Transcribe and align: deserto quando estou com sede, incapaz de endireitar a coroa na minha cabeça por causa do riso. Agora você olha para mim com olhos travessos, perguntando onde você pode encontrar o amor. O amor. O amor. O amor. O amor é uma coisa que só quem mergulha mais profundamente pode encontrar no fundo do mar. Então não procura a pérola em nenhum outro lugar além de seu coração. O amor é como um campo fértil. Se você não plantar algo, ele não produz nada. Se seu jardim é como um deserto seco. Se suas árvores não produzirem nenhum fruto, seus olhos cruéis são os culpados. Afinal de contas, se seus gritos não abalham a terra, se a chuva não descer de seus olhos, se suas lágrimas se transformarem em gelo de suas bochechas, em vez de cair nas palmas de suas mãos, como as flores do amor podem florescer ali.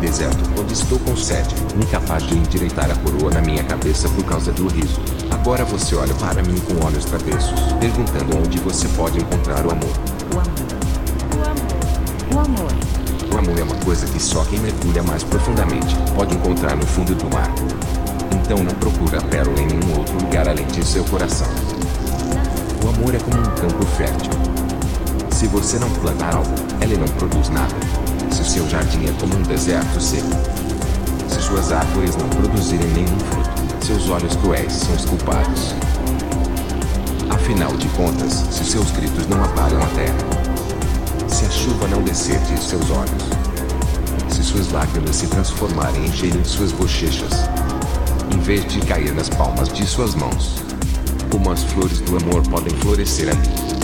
deserto 0.00 0.42
quando 0.54 0.72
estou 0.72 0.98
com 0.98 1.16
sede, 1.16 1.54
incapaz 1.76 2.24
de 2.24 2.36
endireitar 2.36 2.90
a 2.90 2.96
coroa 2.96 3.30
na 3.30 3.40
minha 3.40 3.62
cabeça 3.62 4.08
por 4.08 4.24
causa 4.24 4.50
do 4.50 4.66
riso. 4.66 5.00
Agora 5.30 5.64
você 5.64 5.94
olha 5.94 6.14
para 6.14 6.42
mim 6.42 6.58
com 6.60 6.84
olhos 6.84 7.04
travessos, 7.04 7.60
perguntando 7.78 8.38
onde 8.38 8.58
você 8.58 8.88
pode 8.88 9.18
encontrar 9.18 9.64
o 9.64 9.70
amor. 9.70 9.90
O 10.34 10.40
amor. 10.40 10.56
O 11.36 11.48
amor. 11.48 12.34
O 12.34 12.38
amor. 12.40 12.72
O 13.32 13.38
amor 13.38 13.58
é 13.58 13.62
uma 13.62 13.76
coisa 13.84 14.06
que 14.06 14.20
só 14.20 14.44
quem 14.44 14.58
mergulha 14.58 15.02
mais 15.02 15.22
profundamente 15.22 15.94
pode 16.16 16.34
encontrar 16.34 16.76
no 16.76 16.86
fundo 16.86 17.14
do 17.14 17.30
mar. 17.32 17.52
Então 18.34 18.58
não 18.64 18.74
procura 18.74 19.18
a 19.18 19.22
pérola 19.22 19.60
em 19.60 19.66
nenhum 19.66 19.98
outro 19.98 20.14
lugar 20.14 20.48
além 20.48 20.66
de 20.66 20.84
seu 20.84 21.04
coração. 21.04 21.48
O 22.84 22.88
amor 22.88 23.14
é 23.14 23.18
como 23.18 23.38
um 23.38 23.54
campo 23.54 23.86
fértil. 23.96 24.29
Se 25.40 25.46
você 25.46 25.78
não 25.78 25.88
plantar 25.88 26.34
algo, 26.34 26.54
ele 26.82 26.98
não 26.98 27.08
produz 27.16 27.48
nada. 27.48 27.74
Se 28.30 28.44
seu 28.44 28.68
jardim 28.68 29.06
é 29.06 29.12
como 29.18 29.34
um 29.34 29.42
deserto 29.42 29.98
seco. 29.98 30.28
Se 31.30 31.40
suas 31.40 31.72
árvores 31.72 32.14
não 32.14 32.28
produzirem 32.28 32.86
nenhum 32.88 33.18
fruto, 33.18 33.86
seus 33.86 34.10
olhos 34.10 34.36
cruéis 34.36 34.70
são 34.70 34.94
os 34.94 35.06
culpados. 35.06 35.74
Afinal 37.30 37.74
de 37.74 37.88
contas, 37.88 38.44
se 38.50 38.66
seus 38.66 38.90
gritos 38.90 39.26
não 39.28 39.42
abalham 39.42 39.80
a 39.82 39.86
terra, 39.86 40.18
se 41.26 41.46
a 41.46 41.50
chuva 41.50 41.88
não 41.88 42.02
descer 42.02 42.38
de 42.40 42.62
seus 42.62 42.90
olhos, 42.90 43.24
se 44.28 44.42
suas 44.42 44.70
lágrimas 44.70 45.16
se 45.16 45.26
transformarem 45.26 46.04
em 46.04 46.12
gelo 46.12 46.38
de 46.42 46.48
suas 46.48 46.70
bochechas, 46.72 47.48
em 48.30 48.38
vez 48.40 48.66
de 48.66 48.78
cair 48.80 49.14
nas 49.14 49.30
palmas 49.30 49.72
de 49.72 49.86
suas 49.86 50.14
mãos, 50.14 50.56
como 51.30 51.50
as 51.50 51.62
flores 51.62 51.98
do 52.00 52.18
amor 52.18 52.42
podem 52.42 52.76
florescer 52.80 53.30
ali. 53.30 53.79